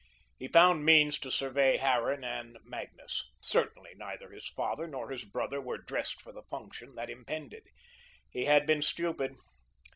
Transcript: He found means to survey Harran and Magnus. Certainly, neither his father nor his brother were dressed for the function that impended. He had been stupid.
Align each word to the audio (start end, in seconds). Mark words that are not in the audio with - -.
He 0.39 0.47
found 0.47 0.83
means 0.83 1.19
to 1.19 1.29
survey 1.29 1.77
Harran 1.77 2.23
and 2.23 2.57
Magnus. 2.65 3.23
Certainly, 3.39 3.91
neither 3.97 4.31
his 4.31 4.47
father 4.47 4.87
nor 4.87 5.11
his 5.11 5.25
brother 5.25 5.61
were 5.61 5.77
dressed 5.77 6.19
for 6.23 6.31
the 6.33 6.41
function 6.41 6.95
that 6.95 7.11
impended. 7.11 7.67
He 8.27 8.45
had 8.45 8.65
been 8.65 8.81
stupid. 8.81 9.35